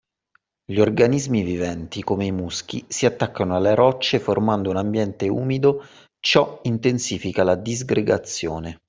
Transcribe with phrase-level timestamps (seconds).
[0.65, 5.85] Gli organismi viventi come i muschi si attaccano alle rocce formando un ambiente umido
[6.19, 8.79] ciò intensifica la disgregazione.